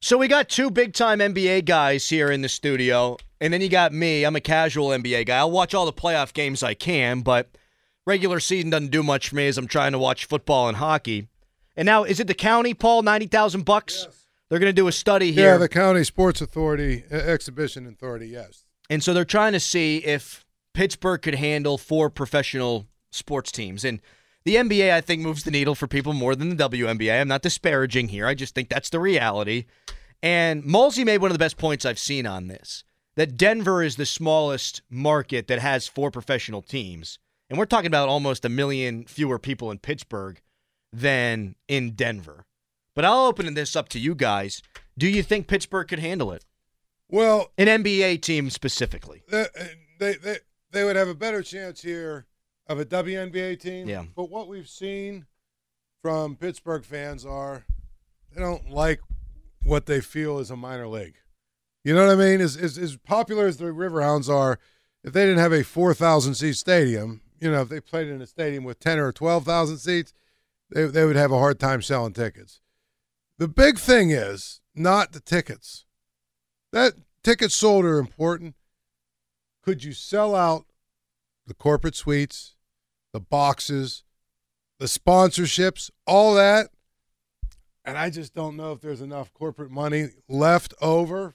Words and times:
So 0.00 0.16
we 0.16 0.28
got 0.28 0.48
two 0.48 0.70
big 0.70 0.94
time 0.94 1.18
NBA 1.18 1.64
guys 1.64 2.08
here 2.08 2.30
in 2.30 2.40
the 2.42 2.48
studio, 2.48 3.16
and 3.40 3.52
then 3.52 3.60
you 3.60 3.68
got 3.68 3.92
me. 3.92 4.24
I'm 4.24 4.36
a 4.36 4.40
casual 4.40 4.88
NBA 4.90 5.26
guy. 5.26 5.38
I'll 5.38 5.50
watch 5.50 5.74
all 5.74 5.86
the 5.86 5.92
playoff 5.92 6.32
games 6.32 6.62
I 6.62 6.74
can, 6.74 7.22
but 7.22 7.48
regular 8.06 8.38
season 8.38 8.70
doesn't 8.70 8.92
do 8.92 9.02
much 9.02 9.30
for 9.30 9.36
me 9.36 9.48
as 9.48 9.58
I'm 9.58 9.66
trying 9.66 9.92
to 9.92 9.98
watch 9.98 10.26
football 10.26 10.68
and 10.68 10.76
hockey. 10.76 11.26
And 11.76 11.86
now, 11.86 12.04
is 12.04 12.20
it 12.20 12.28
the 12.28 12.34
county, 12.34 12.74
Paul? 12.74 13.02
Ninety 13.02 13.26
thousand 13.26 13.64
bucks. 13.64 14.06
They're 14.48 14.60
going 14.60 14.70
to 14.70 14.72
do 14.72 14.88
a 14.88 14.92
study 14.92 15.32
here. 15.32 15.52
Yeah, 15.52 15.56
the 15.58 15.68
county 15.68 16.04
sports 16.04 16.40
authority, 16.40 17.04
uh, 17.12 17.16
exhibition 17.16 17.86
authority. 17.86 18.28
Yes. 18.28 18.64
And 18.88 19.02
so 19.02 19.12
they're 19.12 19.24
trying 19.24 19.52
to 19.52 19.60
see 19.60 19.98
if 19.98 20.44
Pittsburgh 20.74 21.20
could 21.20 21.34
handle 21.34 21.76
four 21.76 22.08
professional 22.08 22.86
sports 23.10 23.52
teams. 23.52 23.84
And 23.84 24.00
the 24.48 24.54
NBA, 24.56 24.90
I 24.94 25.02
think, 25.02 25.20
moves 25.20 25.44
the 25.44 25.50
needle 25.50 25.74
for 25.74 25.86
people 25.86 26.14
more 26.14 26.34
than 26.34 26.48
the 26.56 26.68
WNBA. 26.70 27.20
I'm 27.20 27.28
not 27.28 27.42
disparaging 27.42 28.08
here. 28.08 28.26
I 28.26 28.32
just 28.32 28.54
think 28.54 28.70
that's 28.70 28.88
the 28.88 28.98
reality. 28.98 29.66
And 30.22 30.64
Mulsey 30.64 31.04
made 31.04 31.18
one 31.20 31.30
of 31.30 31.34
the 31.34 31.38
best 31.38 31.58
points 31.58 31.84
I've 31.84 31.98
seen 31.98 32.26
on 32.26 32.48
this 32.48 32.82
that 33.16 33.36
Denver 33.36 33.82
is 33.82 33.96
the 33.96 34.06
smallest 34.06 34.80
market 34.88 35.48
that 35.48 35.58
has 35.58 35.86
four 35.86 36.10
professional 36.10 36.62
teams. 36.62 37.18
And 37.50 37.58
we're 37.58 37.66
talking 37.66 37.88
about 37.88 38.08
almost 38.08 38.44
a 38.46 38.48
million 38.48 39.04
fewer 39.04 39.38
people 39.38 39.70
in 39.70 39.80
Pittsburgh 39.80 40.40
than 40.94 41.54
in 41.66 41.90
Denver. 41.90 42.46
But 42.94 43.04
I'll 43.04 43.26
open 43.26 43.52
this 43.52 43.76
up 43.76 43.90
to 43.90 43.98
you 43.98 44.14
guys. 44.14 44.62
Do 44.96 45.06
you 45.06 45.22
think 45.22 45.46
Pittsburgh 45.46 45.88
could 45.88 45.98
handle 45.98 46.32
it? 46.32 46.44
Well, 47.10 47.52
An 47.58 47.66
NBA 47.66 48.22
team 48.22 48.48
specifically. 48.48 49.24
they, 49.28 49.46
they 49.98 50.14
they 50.14 50.36
they 50.70 50.84
would 50.84 50.96
have 50.96 51.08
a 51.08 51.14
better 51.14 51.42
chance 51.42 51.82
here 51.82 52.24
of 52.68 52.78
a 52.78 52.84
WNBA 52.84 53.58
team. 53.60 53.88
Yeah. 53.88 54.04
But 54.14 54.30
what 54.30 54.48
we've 54.48 54.68
seen 54.68 55.26
from 56.02 56.36
Pittsburgh 56.36 56.84
fans 56.84 57.24
are 57.24 57.64
they 58.34 58.40
don't 58.40 58.70
like 58.70 59.00
what 59.62 59.86
they 59.86 60.00
feel 60.00 60.38
is 60.38 60.50
a 60.50 60.56
minor 60.56 60.86
league. 60.86 61.16
You 61.84 61.94
know 61.94 62.06
what 62.06 62.12
I 62.12 62.16
mean? 62.16 62.40
As 62.40 62.56
as, 62.56 62.76
as 62.78 62.96
popular 62.96 63.46
as 63.46 63.56
the 63.56 63.66
Riverhounds 63.66 64.28
are, 64.28 64.58
if 65.02 65.12
they 65.12 65.24
didn't 65.24 65.38
have 65.38 65.52
a 65.52 65.64
four 65.64 65.94
thousand 65.94 66.34
seat 66.34 66.54
stadium, 66.54 67.22
you 67.40 67.50
know, 67.50 67.62
if 67.62 67.68
they 67.68 67.80
played 67.80 68.08
in 68.08 68.20
a 68.20 68.26
stadium 68.26 68.64
with 68.64 68.80
ten 68.80 68.98
or 68.98 69.12
twelve 69.12 69.44
thousand 69.44 69.78
seats, 69.78 70.12
they 70.70 70.84
they 70.84 71.04
would 71.04 71.16
have 71.16 71.32
a 71.32 71.38
hard 71.38 71.58
time 71.58 71.82
selling 71.82 72.12
tickets. 72.12 72.60
The 73.38 73.48
big 73.48 73.78
thing 73.78 74.10
is 74.10 74.60
not 74.74 75.12
the 75.12 75.20
tickets. 75.20 75.84
That 76.72 76.94
tickets 77.22 77.56
sold 77.56 77.84
are 77.84 77.98
important. 77.98 78.54
Could 79.62 79.84
you 79.84 79.92
sell 79.92 80.34
out 80.34 80.66
the 81.46 81.54
corporate 81.54 81.96
suites, 81.96 82.54
the 83.12 83.20
boxes, 83.20 84.04
the 84.78 84.86
sponsorships, 84.86 85.90
all 86.06 86.34
that? 86.34 86.70
And 87.84 87.96
I 87.96 88.10
just 88.10 88.34
don't 88.34 88.56
know 88.56 88.72
if 88.72 88.80
there's 88.80 89.00
enough 89.00 89.32
corporate 89.32 89.70
money 89.70 90.08
left 90.28 90.74
over 90.80 91.34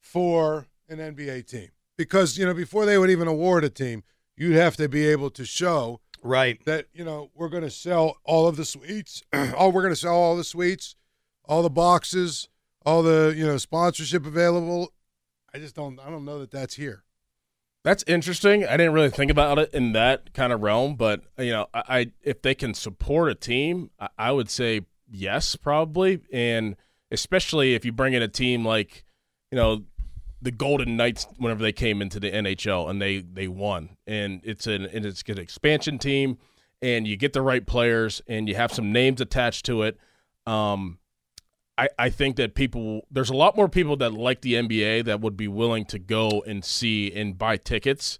for 0.00 0.66
an 0.88 0.98
NBA 0.98 1.46
team. 1.46 1.68
Because, 1.96 2.38
you 2.38 2.46
know, 2.46 2.54
before 2.54 2.86
they 2.86 2.96
would 2.96 3.10
even 3.10 3.28
award 3.28 3.64
a 3.64 3.70
team, 3.70 4.02
you'd 4.36 4.56
have 4.56 4.76
to 4.76 4.88
be 4.88 5.06
able 5.06 5.30
to 5.30 5.44
show 5.44 6.00
Right. 6.22 6.64
that, 6.64 6.86
you 6.92 7.04
know, 7.04 7.30
we're 7.34 7.48
going 7.48 7.64
to 7.64 7.70
sell 7.70 8.16
all 8.24 8.46
of 8.48 8.56
the 8.56 8.64
suites. 8.64 9.22
oh, 9.32 9.68
we're 9.68 9.82
going 9.82 9.92
to 9.92 9.96
sell 9.96 10.14
all 10.14 10.36
the 10.36 10.44
suites, 10.44 10.94
all 11.44 11.62
the 11.62 11.70
boxes, 11.70 12.48
all 12.86 13.02
the, 13.02 13.34
you 13.36 13.46
know, 13.46 13.56
sponsorship 13.58 14.24
available. 14.24 14.92
I 15.52 15.58
just 15.58 15.74
don't 15.74 15.98
I 15.98 16.10
don't 16.10 16.24
know 16.24 16.38
that 16.40 16.50
that's 16.50 16.74
here. 16.74 17.04
That's 17.88 18.04
interesting. 18.06 18.66
I 18.66 18.76
didn't 18.76 18.92
really 18.92 19.08
think 19.08 19.30
about 19.30 19.58
it 19.58 19.72
in 19.72 19.92
that 19.92 20.34
kind 20.34 20.52
of 20.52 20.60
realm, 20.60 20.96
but 20.96 21.22
you 21.38 21.52
know, 21.52 21.68
I, 21.72 21.82
I 21.88 22.06
if 22.22 22.42
they 22.42 22.54
can 22.54 22.74
support 22.74 23.30
a 23.30 23.34
team, 23.34 23.88
I, 23.98 24.08
I 24.18 24.32
would 24.32 24.50
say 24.50 24.82
yes, 25.10 25.56
probably, 25.56 26.20
and 26.30 26.76
especially 27.10 27.74
if 27.74 27.86
you 27.86 27.92
bring 27.92 28.12
in 28.12 28.20
a 28.20 28.28
team 28.28 28.62
like, 28.62 29.06
you 29.50 29.56
know, 29.56 29.84
the 30.42 30.50
Golden 30.50 30.98
Knights 30.98 31.26
whenever 31.38 31.62
they 31.62 31.72
came 31.72 32.02
into 32.02 32.20
the 32.20 32.30
NHL 32.30 32.90
and 32.90 33.00
they 33.00 33.20
they 33.20 33.48
won, 33.48 33.96
and 34.06 34.42
it's 34.44 34.66
an 34.66 34.84
and 34.84 35.06
it's 35.06 35.22
an 35.26 35.38
expansion 35.38 35.98
team, 35.98 36.36
and 36.82 37.06
you 37.06 37.16
get 37.16 37.32
the 37.32 37.40
right 37.40 37.66
players 37.66 38.20
and 38.26 38.50
you 38.50 38.54
have 38.54 38.70
some 38.70 38.92
names 38.92 39.22
attached 39.22 39.64
to 39.64 39.84
it. 39.84 39.96
Um, 40.46 40.97
I, 41.78 41.88
I 41.98 42.10
think 42.10 42.36
that 42.36 42.54
people 42.54 43.06
there's 43.10 43.30
a 43.30 43.36
lot 43.36 43.56
more 43.56 43.68
people 43.68 43.96
that 43.98 44.12
like 44.12 44.40
the 44.40 44.54
NBA 44.54 45.04
that 45.04 45.20
would 45.20 45.36
be 45.36 45.46
willing 45.48 45.84
to 45.86 45.98
go 45.98 46.42
and 46.46 46.64
see 46.64 47.12
and 47.12 47.38
buy 47.38 47.56
tickets 47.56 48.18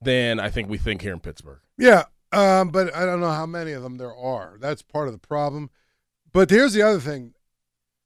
than 0.00 0.38
I 0.38 0.48
think 0.48 0.68
we 0.68 0.78
think 0.78 1.02
here 1.02 1.12
in 1.12 1.20
Pittsburgh. 1.20 1.58
Yeah, 1.76 2.04
um, 2.32 2.70
but 2.70 2.94
I 2.94 3.04
don't 3.04 3.20
know 3.20 3.32
how 3.32 3.46
many 3.46 3.72
of 3.72 3.82
them 3.82 3.96
there 3.96 4.14
are. 4.14 4.56
That's 4.60 4.82
part 4.82 5.08
of 5.08 5.12
the 5.12 5.18
problem. 5.18 5.70
But 6.32 6.50
here's 6.50 6.72
the 6.72 6.82
other 6.82 7.00
thing. 7.00 7.34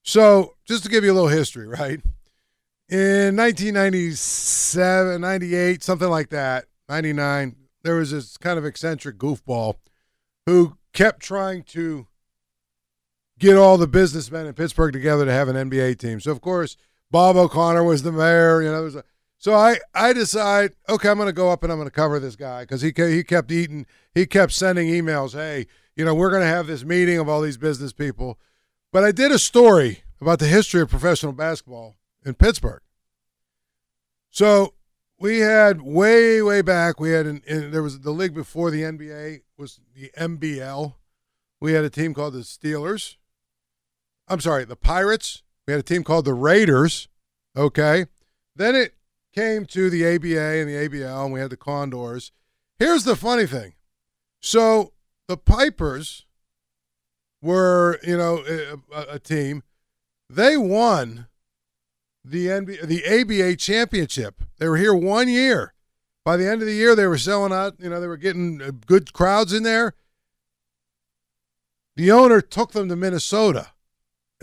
So, 0.03 0.55
just 0.65 0.83
to 0.85 0.89
give 0.89 1.05
you 1.05 1.13
a 1.13 1.15
little 1.15 1.29
history, 1.29 1.67
right? 1.67 2.01
In 2.89 3.37
1997, 3.37 5.21
98, 5.21 5.83
something 5.83 6.09
like 6.09 6.31
that, 6.31 6.67
99, 6.89 7.57
there 7.83 7.97
was 7.97 8.11
this 8.11 8.37
kind 8.37 8.59
of 8.59 8.65
eccentric 8.65 9.19
goofball 9.19 9.77
who 10.47 10.77
kept 10.93 11.21
trying 11.21 11.63
to 11.65 12.07
get 13.39 13.57
all 13.57 13.79
the 13.79 13.87
businessmen 13.87 14.47
in 14.47 14.55
Pittsburgh 14.55 14.93
together 14.93 15.25
to 15.25 15.33
have 15.33 15.49
an 15.49 15.71
NBA 15.71 15.99
team. 15.99 16.21
So, 16.21 16.31
of 16.31 16.41
course, 16.41 16.77
Bob 17.11 17.37
O'Connor 17.37 17.85
was 17.85 18.03
the 18.03 18.13
mayor. 18.13 18.63
You 18.63 18.71
know, 18.71 18.87
a, 18.87 19.05
so 19.39 19.55
I 19.55 19.79
I 19.95 20.13
decide, 20.13 20.73
okay, 20.89 21.09
I'm 21.09 21.17
going 21.17 21.29
to 21.29 21.33
go 21.33 21.51
up 21.51 21.63
and 21.63 21.73
I'm 21.73 21.79
going 21.79 21.89
to 21.89 21.95
cover 21.95 22.19
this 22.19 22.37
guy 22.37 22.63
because 22.63 22.83
he 22.83 22.93
he 22.97 23.25
kept 23.25 23.51
eating, 23.51 23.87
he 24.15 24.27
kept 24.27 24.53
sending 24.53 24.89
emails. 24.89 25.33
Hey, 25.33 25.67
you 25.97 26.05
know, 26.05 26.15
we're 26.15 26.31
going 26.31 26.43
to 26.43 26.49
have 26.49 26.67
this 26.67 26.85
meeting 26.85 27.19
of 27.19 27.29
all 27.29 27.41
these 27.41 27.59
business 27.59 27.93
people. 27.93 28.39
But 28.93 29.05
I 29.05 29.13
did 29.13 29.33
a 29.33 29.39
story 29.39 30.05
about 30.21 30.39
the 30.39 30.47
history 30.47 30.81
of 30.81 30.89
professional 30.89 31.33
basketball 31.33 31.97
in 32.25 32.35
Pittsburgh. 32.35 32.81
So 34.31 34.75
we 35.19 35.39
had 35.41 35.83
way 35.83 36.43
way 36.43 36.63
back. 36.63 36.99
We 36.99 37.11
had 37.11 37.27
an, 37.27 37.43
in, 37.47 37.71
there 37.71 37.83
was 37.83 38.01
the 38.01 38.11
league 38.11 38.35
before 38.35 38.71
the 38.71 38.83
NBA 38.83 39.43
was 39.57 39.81
the 39.95 40.11
NBL. 40.19 40.95
We 41.61 41.73
had 41.73 41.85
a 41.85 41.91
team 41.91 42.15
called 42.15 42.35
the 42.35 42.41
Steelers. 42.41 43.17
I'm 44.29 44.41
sorry, 44.41 44.65
the 44.65 44.77
Pirates. 44.77 45.43
We 45.67 45.73
had 45.73 45.81
a 45.81 45.85
team 45.85 46.05
called 46.05 46.25
the 46.25 46.35
Raiders. 46.35 47.09
Okay. 47.57 48.07
Then 48.57 48.75
it 48.75 48.95
came 49.35 49.67
to 49.67 49.91
the 49.91 50.07
ABA 50.07 50.61
and 50.61 50.69
the 50.69 50.89
ABL, 50.89 51.25
and 51.25 51.33
we 51.33 51.41
had 51.41 51.51
the 51.51 51.57
Condors. 51.57 52.33
Here's 52.79 53.05
the 53.05 53.17
funny 53.17 53.47
thing. 53.47 53.75
So 54.41 54.93
the 55.29 55.37
Pipers 55.37 56.27
were, 57.43 57.99
you 58.03 58.17
know, 58.17 58.45
a, 58.93 59.15
a 59.15 59.19
team. 59.19 59.63
They 60.31 60.57
won 60.57 61.29
the 62.25 62.47
NBA, 62.47 62.87
the 62.87 63.05
ABA 63.07 63.57
championship. 63.57 64.43
They 64.59 64.69
were 64.69 64.79
here 64.79 64.95
one 64.95 65.29
year. 65.29 65.75
By 66.25 66.39
the 66.39 66.49
end 66.49 66.63
of 66.63 66.67
the 66.67 66.75
year, 66.75 66.95
they 66.95 67.07
were 67.07 67.19
selling 67.19 67.53
out. 67.53 67.75
You 67.79 67.91
know, 67.91 68.01
they 68.01 68.07
were 68.07 68.17
getting 68.17 68.63
uh, 68.63 68.71
good 68.87 69.13
crowds 69.13 69.53
in 69.53 69.63
there. 69.63 69.95
The 71.97 72.11
owner 72.11 72.41
took 72.41 72.73
them 72.73 72.89
to 72.89 72.97
Minnesota, 72.97 73.73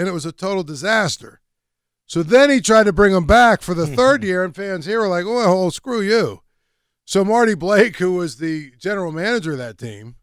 and 0.01 0.07
it 0.07 0.13
was 0.13 0.25
a 0.25 0.31
total 0.31 0.63
disaster. 0.63 1.41
So 2.07 2.23
then 2.23 2.49
he 2.49 2.59
tried 2.59 2.85
to 2.85 2.91
bring 2.91 3.13
them 3.13 3.27
back 3.27 3.61
for 3.61 3.75
the 3.75 3.85
third 3.95 4.23
year, 4.23 4.43
and 4.43 4.55
fans 4.55 4.87
here 4.87 5.01
were 5.01 5.07
like, 5.07 5.25
"Oh, 5.27 5.69
screw 5.69 6.01
you." 6.01 6.41
So 7.05 7.23
Marty 7.23 7.53
Blake, 7.53 7.97
who 7.97 8.13
was 8.13 8.37
the 8.37 8.71
general 8.79 9.11
manager 9.11 9.51
of 9.51 9.59
that 9.59 9.77
team, 9.77 10.15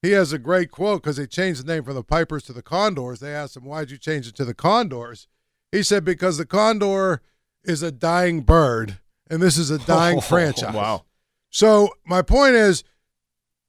he 0.00 0.12
has 0.12 0.32
a 0.32 0.38
great 0.38 0.70
quote 0.70 1.02
because 1.02 1.18
they 1.18 1.26
changed 1.26 1.62
the 1.62 1.70
name 1.70 1.84
from 1.84 1.94
the 1.94 2.02
Pipers 2.02 2.44
to 2.44 2.54
the 2.54 2.62
Condors. 2.62 3.20
They 3.20 3.34
asked 3.34 3.54
him, 3.54 3.66
"Why'd 3.66 3.90
you 3.90 3.98
change 3.98 4.26
it 4.26 4.34
to 4.36 4.46
the 4.46 4.54
Condors?" 4.54 5.28
He 5.70 5.82
said, 5.82 6.06
"Because 6.06 6.38
the 6.38 6.46
Condor 6.46 7.20
is 7.64 7.82
a 7.82 7.92
dying 7.92 8.40
bird, 8.40 8.98
and 9.28 9.42
this 9.42 9.58
is 9.58 9.70
a 9.70 9.78
dying 9.78 10.18
oh, 10.18 10.22
franchise." 10.22 10.74
Wow. 10.74 11.04
So 11.50 11.90
my 12.06 12.22
point 12.22 12.54
is, 12.54 12.82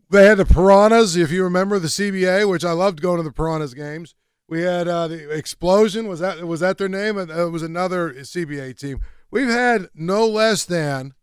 they 0.10 0.26
had 0.26 0.38
the 0.38 0.46
Piranhas, 0.46 1.18
if 1.18 1.32
you 1.32 1.44
remember 1.44 1.80
the 1.80 1.90
CBA, 1.90 2.50
which 2.50 2.64
I 2.64 2.72
loved 2.72 3.02
going 3.02 3.18
to 3.18 3.24
the 3.24 3.32
Piranhas 3.34 3.74
games. 3.74 4.16
We 4.54 4.62
had 4.62 4.88
uh, 4.88 5.08
the 5.08 5.36
Explosion. 5.36 6.08
Was 6.08 6.20
that 6.20 6.46
was 6.46 6.60
that 6.60 6.78
their 6.78 6.88
name? 6.88 7.18
It 7.18 7.52
was 7.52 7.64
another 7.64 8.14
CBA 8.14 8.78
team. 8.78 9.00
We've 9.32 9.50
had 9.50 9.90
no 9.96 10.28
less 10.28 10.64
than 10.64 11.16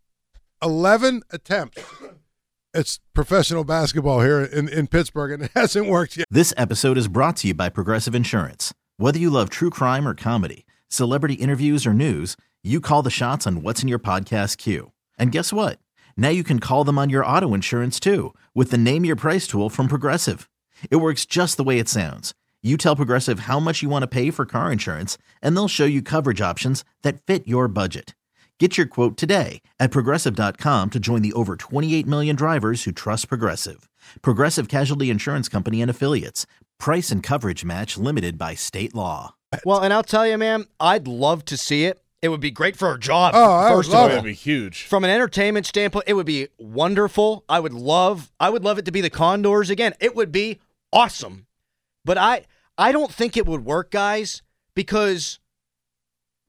eleven 0.61 1.23
attempts. 1.31 1.81
It's 2.73 2.99
professional 3.13 3.63
basketball 3.63 4.19
here 4.19 4.41
in, 4.41 4.67
in 4.67 4.87
Pittsburgh, 4.87 5.31
and 5.31 5.43
it 5.43 5.51
hasn't 5.55 5.87
worked 5.87 6.17
yet. 6.17 6.27
This 6.29 6.53
episode 6.57 6.97
is 6.97 7.07
brought 7.07 7.37
to 7.37 7.47
you 7.47 7.53
by 7.53 7.69
Progressive 7.69 8.13
Insurance. 8.13 8.73
Whether 8.97 9.19
you 9.19 9.29
love 9.29 9.49
true 9.49 9.69
crime 9.69 10.05
or 10.05 10.13
comedy, 10.13 10.65
celebrity 10.89 11.35
interviews 11.35 11.87
or 11.87 11.93
news, 11.93 12.35
you 12.63 12.81
call 12.81 13.01
the 13.01 13.09
shots 13.09 13.47
on 13.47 13.63
what's 13.63 13.81
in 13.81 13.87
your 13.87 13.97
podcast 13.97 14.57
queue. 14.57 14.91
And 15.17 15.31
guess 15.31 15.53
what? 15.53 15.79
Now 16.17 16.29
you 16.29 16.43
can 16.43 16.59
call 16.59 16.83
them 16.83 16.99
on 16.99 17.09
your 17.09 17.25
auto 17.25 17.53
insurance 17.53 17.97
too 17.97 18.35
with 18.53 18.71
the 18.71 18.77
Name 18.77 19.05
Your 19.05 19.15
Price 19.15 19.47
tool 19.47 19.69
from 19.69 19.87
Progressive. 19.87 20.49
It 20.89 20.97
works 20.97 21.25
just 21.25 21.55
the 21.55 21.63
way 21.63 21.79
it 21.79 21.87
sounds. 21.87 22.33
You 22.63 22.77
tell 22.77 22.95
Progressive 22.95 23.41
how 23.41 23.59
much 23.59 23.81
you 23.81 23.89
want 23.89 24.03
to 24.03 24.07
pay 24.07 24.29
for 24.29 24.45
car 24.45 24.71
insurance, 24.71 25.17
and 25.41 25.55
they'll 25.55 25.67
show 25.67 25.85
you 25.85 26.03
coverage 26.03 26.41
options 26.41 26.85
that 27.01 27.23
fit 27.23 27.47
your 27.47 27.67
budget. 27.67 28.13
Get 28.59 28.77
your 28.77 28.85
quote 28.85 29.17
today 29.17 29.63
at 29.79 29.89
progressive.com 29.89 30.89
to 30.91 30.99
join 30.99 31.23
the 31.23 31.33
over 31.33 31.55
28 31.55 32.05
million 32.05 32.35
drivers 32.35 32.83
who 32.83 32.91
trust 32.91 33.27
Progressive. 33.29 33.89
Progressive 34.21 34.67
Casualty 34.67 35.09
Insurance 35.09 35.49
Company 35.49 35.81
and 35.81 35.89
Affiliates. 35.89 36.45
Price 36.77 37.09
and 37.09 37.23
coverage 37.23 37.65
match 37.65 37.97
limited 37.97 38.37
by 38.37 38.53
state 38.53 38.93
law. 38.93 39.33
Well, 39.65 39.79
and 39.79 39.91
I'll 39.91 40.03
tell 40.03 40.27
you, 40.27 40.37
man, 40.37 40.65
I'd 40.79 41.07
love 41.07 41.43
to 41.45 41.57
see 41.57 41.85
it. 41.85 41.99
It 42.21 42.29
would 42.29 42.39
be 42.41 42.51
great 42.51 42.75
for 42.75 42.87
our 42.87 42.99
job. 42.99 43.33
Oh, 43.35 43.43
I 43.43 43.71
would 43.71 43.77
first 43.77 43.89
of 43.89 43.93
love 43.95 44.03
all. 44.03 44.07
it. 44.07 44.09
That'd 44.11 44.25
be 44.25 44.33
huge. 44.33 44.85
From 44.85 45.03
an 45.03 45.09
entertainment 45.09 45.65
standpoint, 45.65 46.05
it 46.07 46.13
would 46.13 46.27
be 46.27 46.49
wonderful. 46.59 47.43
I 47.49 47.59
would 47.59 47.73
love 47.73 48.31
I 48.39 48.51
would 48.51 48.63
love 48.63 48.77
it 48.77 48.85
to 48.85 48.91
be 48.91 49.01
the 49.01 49.09
Condors 49.09 49.71
again. 49.71 49.93
It 49.99 50.15
would 50.15 50.31
be 50.31 50.59
awesome. 50.93 51.47
But 52.05 52.19
I 52.19 52.45
I 52.77 52.91
don't 52.91 53.11
think 53.11 53.37
it 53.37 53.45
would 53.45 53.65
work, 53.65 53.91
guys, 53.91 54.41
because 54.75 55.39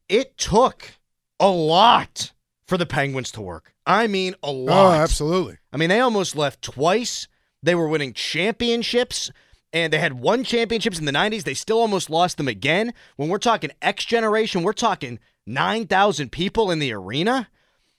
it 0.08 0.36
took 0.36 0.92
a 1.40 1.48
lot 1.48 2.32
for 2.64 2.76
the 2.78 2.86
Penguins 2.86 3.30
to 3.32 3.40
work. 3.40 3.74
I 3.86 4.06
mean 4.06 4.34
a 4.42 4.50
lot. 4.52 4.90
Oh, 4.90 4.92
absolutely. 4.92 5.58
I 5.72 5.76
mean, 5.76 5.88
they 5.88 6.00
almost 6.00 6.36
left 6.36 6.62
twice. 6.62 7.26
They 7.62 7.74
were 7.74 7.88
winning 7.88 8.12
championships, 8.12 9.30
and 9.72 9.92
they 9.92 9.98
had 9.98 10.14
won 10.14 10.44
championships 10.44 10.98
in 10.98 11.04
the 11.04 11.12
90s. 11.12 11.44
They 11.44 11.54
still 11.54 11.80
almost 11.80 12.10
lost 12.10 12.36
them 12.36 12.48
again. 12.48 12.92
When 13.16 13.28
we're 13.28 13.38
talking 13.38 13.70
X 13.80 14.04
generation, 14.04 14.62
we're 14.62 14.72
talking 14.72 15.18
9,000 15.46 16.30
people 16.30 16.70
in 16.70 16.78
the 16.78 16.92
arena. 16.92 17.48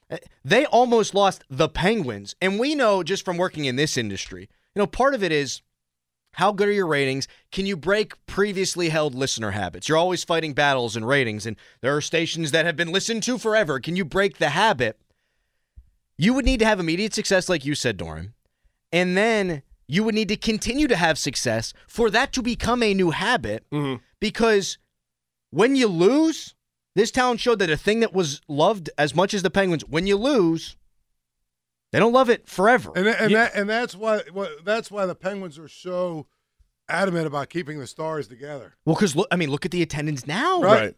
Uh, 0.10 0.18
They 0.46 0.66
almost 0.66 1.14
lost 1.14 1.44
the 1.50 1.70
Penguins. 1.70 2.36
And 2.42 2.60
we 2.60 2.76
know 2.76 3.04
just 3.04 3.26
from 3.26 3.38
working 3.38 3.66
in 3.66 3.76
this 3.76 3.98
industry, 3.98 4.50
you 4.76 4.80
know, 4.80 4.88
part 4.88 5.14
of 5.14 5.24
it 5.24 5.32
is 5.32 5.62
how 6.34 6.52
good 6.52 6.68
are 6.68 6.72
your 6.74 6.88
ratings? 6.88 7.28
Can 7.52 7.66
you 7.66 7.76
break 7.78 8.14
previously 8.26 8.90
held 8.90 9.16
listener 9.16 9.52
habits? 9.52 9.88
You're 9.90 9.98
always 9.98 10.24
fighting 10.24 10.54
battles 10.54 10.96
and 10.96 11.08
ratings, 11.08 11.46
and 11.46 11.56
there 11.82 11.96
are 11.96 12.02
stations 12.02 12.52
that 12.52 12.66
have 12.66 12.76
been 12.76 12.92
listened 12.92 13.24
to 13.24 13.38
forever. 13.38 13.80
Can 13.80 13.96
you 13.96 14.06
break 14.06 14.38
the 14.38 14.50
habit? 14.50 15.00
You 16.18 16.34
would 16.34 16.46
need 16.46 16.60
to 16.60 16.66
have 16.66 16.80
immediate 16.80 17.14
success, 17.14 17.50
like 17.50 17.66
you 17.66 17.76
said, 17.76 17.98
Dorin. 17.98 18.34
And 18.92 19.18
then 19.18 19.64
you 19.88 20.04
would 20.04 20.16
need 20.16 20.30
to 20.30 20.38
continue 20.38 20.88
to 20.88 20.96
have 20.96 21.18
success 21.18 21.74
for 21.88 22.10
that 22.12 22.32
to 22.34 22.42
become 22.42 22.82
a 22.84 22.94
new 22.94 23.12
habit 23.12 23.66
Mhm. 23.72 24.00
because 24.20 24.78
when 25.50 25.76
you 25.76 25.88
lose, 25.88 26.56
this 26.96 27.12
town 27.12 27.38
showed 27.38 27.60
that 27.60 27.70
a 27.70 27.78
thing 27.78 28.00
that 28.00 28.14
was 28.14 28.42
loved 28.48 28.90
as 28.98 29.16
much 29.16 29.34
as 29.34 29.42
the 29.44 29.50
Penguins, 29.50 29.84
when 29.86 30.08
you 30.08 30.16
lose, 30.18 30.76
they 31.94 32.00
don't 32.00 32.12
love 32.12 32.30
it 32.30 32.50
forever. 32.50 32.92
And 32.96 33.08
and 33.08 33.32
You- 33.32 33.38
that, 33.38 33.56
and 33.56 33.70
that's 33.70 33.96
why 33.96 34.24
what, 34.34 34.66
that's 34.66 34.92
why 34.92 35.06
the 35.06 35.16
Penguins 35.16 35.58
are 35.58 35.70
so 35.70 36.28
adamant 36.90 37.26
about 37.28 37.50
keeping 37.50 37.80
the 37.80 37.88
stars 37.88 38.28
together. 38.28 38.74
well, 38.84 38.96
because 38.96 39.16
look, 39.16 39.28
I 39.32 39.38
mean, 39.38 39.50
look 39.50 39.64
at 39.66 39.72
the 39.72 39.82
attendance 39.82 40.28
now. 40.28 40.62
Right. 40.62 40.82
Right. 40.82 40.96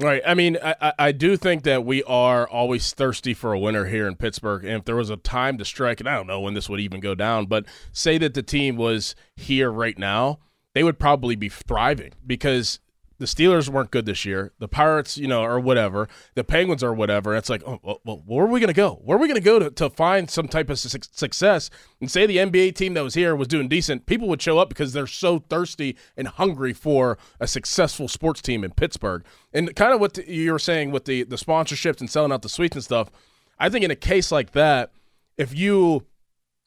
Right. 0.00 0.22
I 0.26 0.34
mean, 0.34 0.58
I, 0.62 0.74
I- 0.80 0.92
I 0.98 1.12
do 1.12 1.36
think 1.36 1.62
that 1.64 1.84
we 1.84 2.02
are 2.04 2.48
always 2.48 2.92
thirsty 2.92 3.32
for 3.32 3.52
a 3.52 3.58
winner 3.58 3.84
here 3.86 4.06
in 4.08 4.16
Pittsburgh. 4.16 4.64
And 4.64 4.74
if 4.78 4.84
there 4.84 4.96
was 4.96 5.08
a 5.10 5.16
time 5.16 5.56
to 5.58 5.64
strike, 5.64 6.00
and 6.00 6.08
I 6.08 6.16
don't 6.16 6.26
know 6.26 6.40
when 6.40 6.54
this 6.54 6.68
would 6.68 6.80
even 6.80 7.00
go 7.00 7.14
down, 7.14 7.46
but 7.46 7.64
say 7.92 8.18
that 8.18 8.34
the 8.34 8.42
team 8.42 8.76
was 8.76 9.14
here 9.36 9.70
right 9.70 9.96
now, 9.98 10.40
they 10.74 10.82
would 10.82 10.98
probably 10.98 11.36
be 11.36 11.48
thriving 11.48 12.12
because 12.26 12.80
the 13.24 13.28
Steelers 13.28 13.70
weren't 13.70 13.90
good 13.90 14.04
this 14.04 14.26
year. 14.26 14.52
The 14.58 14.68
Pirates, 14.68 15.16
you 15.16 15.26
know, 15.26 15.42
or 15.42 15.58
whatever. 15.58 16.08
The 16.34 16.44
Penguins 16.44 16.82
are 16.82 16.92
whatever. 16.92 17.34
It's 17.34 17.48
like, 17.48 17.62
oh, 17.66 18.00
well, 18.04 18.22
where 18.26 18.44
are 18.44 18.50
we 18.50 18.60
going 18.60 18.68
to 18.68 18.74
go? 18.74 19.00
Where 19.02 19.16
are 19.16 19.20
we 19.20 19.28
going 19.28 19.40
to 19.40 19.44
go 19.44 19.58
to 19.58 19.70
to 19.70 19.88
find 19.88 20.30
some 20.30 20.46
type 20.46 20.68
of 20.68 20.78
su- 20.78 20.98
success? 21.10 21.70
And 22.00 22.10
say 22.10 22.26
the 22.26 22.36
NBA 22.36 22.74
team 22.74 22.92
that 22.94 23.02
was 23.02 23.14
here 23.14 23.34
was 23.34 23.48
doing 23.48 23.68
decent, 23.68 24.04
people 24.04 24.28
would 24.28 24.42
show 24.42 24.58
up 24.58 24.68
because 24.68 24.92
they're 24.92 25.06
so 25.06 25.38
thirsty 25.38 25.96
and 26.16 26.28
hungry 26.28 26.74
for 26.74 27.16
a 27.40 27.46
successful 27.46 28.08
sports 28.08 28.42
team 28.42 28.62
in 28.62 28.72
Pittsburgh. 28.72 29.24
And 29.52 29.74
kind 29.74 29.94
of 29.94 30.00
what 30.00 30.14
the, 30.14 30.30
you 30.30 30.52
were 30.52 30.58
saying 30.58 30.90
with 30.90 31.06
the 31.06 31.22
the 31.24 31.36
sponsorships 31.36 32.00
and 32.00 32.10
selling 32.10 32.32
out 32.32 32.42
the 32.42 32.50
suites 32.50 32.76
and 32.76 32.84
stuff. 32.84 33.10
I 33.58 33.70
think 33.70 33.84
in 33.84 33.90
a 33.90 33.96
case 33.96 34.30
like 34.30 34.50
that, 34.52 34.92
if 35.38 35.56
you 35.56 36.04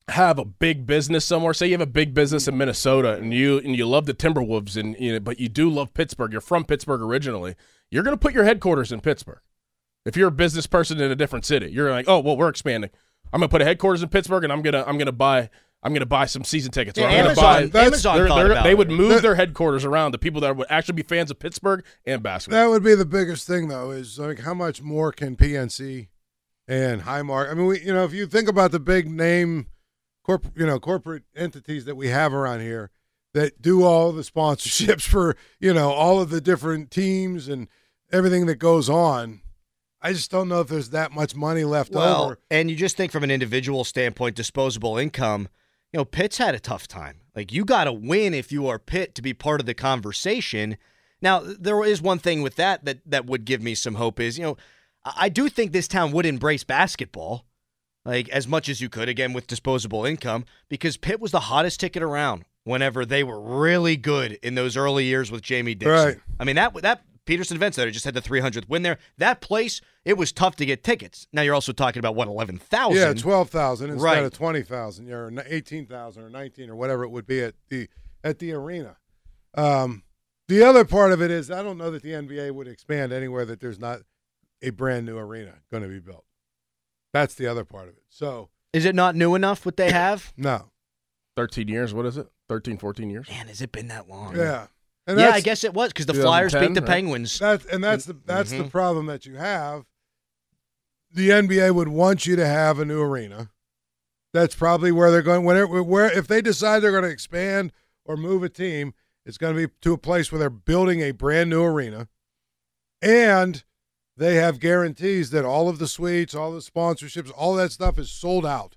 have 0.10 0.40
a 0.40 0.46
big 0.46 0.86
business 0.86 1.26
somewhere. 1.26 1.54
Say 1.54 1.68
you 1.68 1.74
have 1.74 1.82
a 1.82 1.86
big 1.86 2.14
business 2.14 2.48
in 2.48 2.58
Minnesota 2.58 3.14
and 3.16 3.34
you 3.34 3.58
and 3.60 3.76
you 3.76 3.86
love 3.88 4.06
the 4.06 4.14
Timberwolves 4.14 4.78
and 4.78 4.96
you 5.00 5.14
know, 5.14 5.20
but 5.20 5.40
you 5.40 5.50
do 5.50 5.70
love 5.70 5.94
Pittsburgh. 5.94 6.32
You're 6.32 6.42
from 6.42 6.64
Pittsburgh 6.64 7.02
originally. 7.02 7.56
You're 7.92 8.04
going 8.04 8.16
to 8.16 8.20
put 8.22 8.34
your 8.34 8.44
headquarters 8.46 8.92
in 8.92 9.02
Pittsburgh. 9.02 9.40
If 10.06 10.16
you're 10.16 10.30
a 10.30 10.32
business 10.32 10.68
person 10.68 11.02
in 11.02 11.12
a 11.12 11.16
different 11.16 11.46
city, 11.46 11.68
you're 11.72 11.92
like, 11.92 12.06
"Oh, 12.08 12.20
well, 12.20 12.38
we're 12.38 12.48
expanding. 12.50 12.90
I'm 13.34 13.42
going 13.42 13.50
to 13.50 13.52
put 13.52 13.62
a 13.62 13.66
headquarters 13.66 14.02
in 14.02 14.08
Pittsburgh 14.10 14.44
and 14.46 14.54
I'm 14.54 14.62
going 14.62 14.74
to 14.74 14.88
I'm 14.88 14.98
going 14.98 15.08
to 15.08 15.12
buy 15.12 15.50
I'm 15.84 15.92
going 15.92 16.00
to 16.00 16.06
buy 16.08 16.26
some 16.26 16.44
season 16.44 16.72
tickets. 16.72 16.98
or 16.98 17.02
Yeah, 17.02 17.08
I'm 17.10 17.26
Amazon, 17.26 17.68
buy 17.70 17.82
Amazon 17.86 18.18
they're- 18.18 18.48
they're- 18.54 18.64
they 18.64 18.76
would 18.76 18.90
move 18.90 19.10
That- 19.10 19.22
their 19.22 19.36
headquarters 19.36 19.86
around 19.86 20.12
the 20.12 20.18
people 20.18 20.42
that 20.42 20.56
would 20.56 20.68
actually 20.70 20.96
be 20.96 21.04
fans 21.04 21.30
of 21.30 21.38
Pittsburgh 21.40 21.84
and 22.06 22.24
basketball. 22.24 22.60
That 22.62 22.70
would 22.70 22.84
be 22.84 22.96
the 22.96 23.06
biggest 23.06 23.46
thing, 23.46 23.68
though, 23.68 23.92
is 23.92 24.18
like 24.18 24.40
how 24.40 24.54
much 24.54 24.82
more 24.82 25.12
can 25.12 25.36
PNC 25.36 26.08
and 26.68 27.02
Highmark? 27.04 27.52
I 27.52 27.54
mean, 27.54 27.68
we 27.68 27.82
you 27.82 27.94
know 27.94 28.06
if 28.06 28.14
you 28.14 28.26
think 28.26 28.48
about 28.50 28.72
the 28.72 28.80
big 28.80 29.10
name, 29.10 29.68
corp 30.28 30.46
you 30.56 30.66
know 30.66 30.80
corporate 30.80 31.24
entities 31.36 31.86
that 31.86 31.96
we 31.96 32.10
have 32.10 32.34
around 32.34 32.60
here 32.60 32.92
that 33.34 33.62
do 33.62 33.84
all 33.84 34.12
the 34.12 34.22
sponsorships 34.22 35.02
for 35.08 35.36
you 35.60 35.74
know 35.74 35.92
all 35.92 36.20
of 36.20 36.30
the 36.30 36.42
different 36.42 36.92
teams 36.92 37.48
and 37.48 37.68
everything 38.12 38.46
that 38.46 38.56
goes 38.56 38.90
on. 38.90 39.42
I 40.00 40.14
just 40.14 40.30
don't 40.30 40.48
know 40.48 40.62
if 40.62 40.68
there's 40.68 40.92
that 40.92 41.12
much 41.12 41.36
money 41.36 41.64
left 41.64 41.92
Well, 41.92 42.26
over. 42.26 42.40
and 42.52 42.70
you 42.70 42.76
just 42.76 42.96
think 42.96 43.12
from 43.12 43.24
an 43.24 43.32
individual 43.32 43.84
standpoint, 43.84 44.36
disposable 44.36 44.96
income, 44.98 45.50
you 45.92 45.98
know, 45.98 46.06
Pitt's 46.06 46.38
had 46.38 46.54
a 46.54 46.60
tough 46.60 46.88
time. 46.88 47.22
Like, 47.36 47.52
you 47.52 47.66
got 47.66 47.86
to 47.86 47.94
win 47.94 48.36
if 48.36 48.52
you 48.52 48.68
are 48.68 48.78
Pitt 48.78 49.16
to 49.16 49.24
be 49.24 49.34
part 49.34 49.60
of 49.60 49.66
the 49.66 49.74
conversation. 49.74 50.78
Now, 51.20 51.40
there 51.44 51.84
is 51.84 52.00
one 52.00 52.20
thing 52.20 52.44
with 52.44 52.56
that 52.58 52.86
that, 52.86 53.00
that 53.08 53.26
would 53.26 53.44
give 53.44 53.62
me 53.64 53.74
some 53.74 53.96
hope 53.96 54.20
is, 54.20 54.38
you 54.38 54.44
know, 54.44 54.58
I 55.04 55.30
do 55.30 55.50
think 55.50 55.72
this 55.72 55.88
town 55.88 56.12
would 56.12 56.28
embrace 56.28 56.64
basketball, 56.64 57.47
like 58.08 58.30
as 58.30 58.48
much 58.48 58.70
as 58.70 58.82
you 58.82 58.90
could, 58.90 59.10
again, 59.10 59.34
with 59.34 59.46
disposable 59.48 60.06
income, 60.06 60.46
because 60.70 60.98
Pitt 60.98 61.20
was 61.20 61.32
the 61.32 61.42
hottest 61.42 61.80
ticket 61.80 62.02
around 62.02 62.46
whenever 62.64 63.06
they 63.06 63.24
were 63.24 63.40
really 63.40 63.96
good 63.98 64.40
in 64.42 64.56
those 64.56 64.76
early 64.76 65.06
years 65.06 65.30
with 65.30 65.42
Jamie 65.42 65.76
Dixon. 65.76 65.94
Right. 65.94 66.18
I 66.40 66.44
mean, 66.46 66.56
that 66.56 66.74
that 66.82 67.02
Petersen 67.26 67.58
Event 67.58 67.76
Center 67.76 67.92
just 67.92 68.06
had 68.06 68.14
the 68.14 68.22
300th 68.22 68.70
win 68.70 68.84
there. 68.84 68.98
That 69.18 69.42
place, 69.42 69.82
it 70.06 70.18
was 70.18 70.32
tough 70.32 70.56
to 70.56 70.66
get 70.66 70.84
tickets. 70.84 71.28
Now 71.34 71.42
you're 71.42 71.54
also 71.54 71.74
talking 71.74 72.00
about 72.00 72.16
what 72.16 72.30
11,000. 72.30 72.96
Yeah, 72.98 73.14
twelve 73.14 73.50
thousand 73.50 73.90
instead 73.92 74.04
Right. 74.06 74.24
of 74.24 74.32
twenty 74.34 74.62
thousand, 74.64 75.12
or 75.12 75.32
eighteen 75.46 75.86
thousand, 75.86 76.24
or 76.24 76.30
nineteen, 76.30 76.70
or 76.70 76.76
whatever 76.76 77.04
it 77.04 77.10
would 77.10 77.28
be 77.28 77.42
at 77.42 77.56
the 77.70 77.90
at 78.24 78.40
the 78.40 78.54
arena. 78.54 78.96
Um, 79.56 80.04
the 80.48 80.64
other 80.64 80.86
part 80.86 81.12
of 81.12 81.22
it 81.22 81.30
is 81.32 81.52
I 81.52 81.62
don't 81.62 81.78
know 81.78 81.92
that 81.92 82.04
the 82.04 82.12
NBA 82.12 82.52
would 82.54 82.68
expand 82.70 83.12
anywhere 83.12 83.44
that 83.46 83.60
there's 83.60 83.80
not 83.80 84.00
a 84.62 84.70
brand 84.70 85.06
new 85.06 85.18
arena 85.18 85.56
going 85.70 85.84
to 85.84 85.90
be 85.90 86.00
built. 86.00 86.24
That's 87.14 87.34
the 87.36 87.48
other 87.48 87.64
part 87.66 87.88
of 87.90 87.96
it. 87.96 88.04
So 88.10 88.50
Is 88.74 88.86
it 88.86 88.96
not 88.96 89.16
new 89.16 89.36
enough 89.36 89.66
what 89.66 89.78
they 89.78 89.92
have? 89.92 90.34
no, 90.38 90.72
13 91.36 91.68
years, 91.68 91.94
what 91.94 92.06
is 92.06 92.18
it? 92.18 92.28
13, 92.50 92.78
14 92.78 93.10
years? 93.10 93.28
Man, 93.30 93.48
has 93.48 93.62
it 93.62 93.72
been 93.72 93.88
that 93.90 94.08
long? 94.10 94.36
yeah, 94.36 94.68
and 95.06 95.20
yeah, 95.20 95.32
I 95.32 95.40
guess 95.42 95.64
it 95.64 95.74
was 95.74 95.90
because 95.90 96.06
the 96.06 96.14
Flyers 96.14 96.54
beat 96.54 96.74
the 96.74 96.82
right? 96.82 96.88
Penguins. 96.88 97.40
That's 97.40 97.66
and 97.66 97.84
that's 97.84 98.06
the 98.06 98.18
that's 98.26 98.52
the 98.52 98.64
Mhm. 98.64 98.70
problem 98.72 99.06
that 99.08 99.26
you 99.26 99.36
have. 99.36 99.86
The 101.12 101.30
NBA 101.32 101.74
would 101.74 101.88
want 101.88 102.26
you 102.26 102.36
to 102.36 102.46
have 102.46 102.80
a 102.80 102.86
new 102.86 103.02
arena. 103.02 103.50
That's 104.34 104.56
probably 104.56 104.92
where 104.92 105.10
they're 105.10 105.22
going. 105.22 105.46
Whenever, 105.46 105.82
where 105.82 106.12
if 106.16 106.28
they 106.28 106.42
decide 106.42 106.80
they're 106.82 106.92
going 106.92 107.04
to 107.06 107.10
expand 107.10 107.72
or 108.06 108.18
move 108.18 108.44
a 108.44 108.50
team, 108.50 108.94
it's 109.26 109.38
going 109.38 109.56
to 109.56 109.68
be 109.68 109.74
to 109.82 109.94
a 109.94 109.98
place 109.98 110.32
where 110.32 110.40
they're 110.40 110.50
building 110.50 111.00
a 111.02 111.12
brand 111.12 111.50
new 111.50 111.64
arena, 111.64 112.08
and 113.02 113.64
they 114.18 114.36
have 114.36 114.60
guarantees 114.60 115.30
that 115.30 115.46
all 115.46 115.70
of 115.70 115.80
the 115.80 115.88
suites, 115.88 116.34
all 116.36 116.52
the 116.52 116.60
sponsorships, 116.60 117.32
all 117.36 117.54
that 117.56 117.72
stuff 117.72 117.98
is 118.00 118.10
sold 118.12 118.46
out 118.46 118.76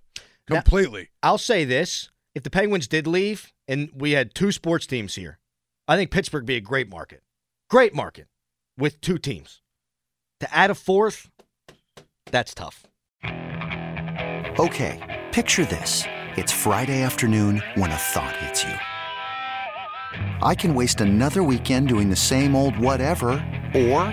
Now- 0.48 0.56
completely. 0.60 1.08
I'll 1.22 1.38
say 1.38 1.64
this: 1.64 2.10
if 2.34 2.42
the 2.42 2.50
Penguins 2.50 2.86
did 2.86 3.06
leave 3.06 3.52
and 3.66 3.90
we 3.94 4.12
had 4.12 4.34
two 4.34 4.52
sports 4.52 4.86
teams 4.86 5.14
here, 5.14 5.38
I 5.88 5.96
think 5.96 6.10
Pittsburgh 6.10 6.42
would 6.42 6.46
be 6.46 6.56
a 6.56 6.60
great 6.60 6.88
market. 6.88 7.22
Great 7.68 7.94
market 7.94 8.28
with 8.76 9.00
two 9.00 9.18
teams. 9.18 9.60
To 10.40 10.54
add 10.54 10.70
a 10.70 10.74
fourth, 10.74 11.30
that's 12.30 12.54
tough. 12.54 12.86
Okay, 14.58 15.26
picture 15.32 15.64
this. 15.64 16.04
It's 16.36 16.52
Friday 16.52 17.02
afternoon 17.02 17.62
when 17.74 17.90
a 17.90 17.96
thought 17.96 18.36
hits 18.36 18.64
you. 18.64 18.74
I 20.42 20.54
can 20.54 20.74
waste 20.74 21.00
another 21.00 21.42
weekend 21.42 21.88
doing 21.88 22.10
the 22.10 22.16
same 22.16 22.54
old 22.56 22.76
whatever, 22.78 23.32
or 23.74 24.12